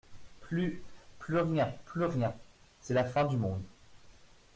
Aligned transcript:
Plus, 0.39 0.81
plus 1.19 1.37
rien, 1.37 1.71
plus 1.85 2.05
rien! 2.05 2.33
C'est 2.81 2.95
la 2.95 3.05
fin 3.05 3.25
du 3.25 3.37
monde. 3.37 3.61